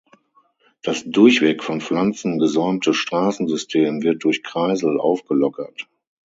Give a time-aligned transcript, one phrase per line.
[0.81, 5.87] Das durchweg von Pflanzen gesäumte Straßensystem wird durch Kreisel aufgelockert.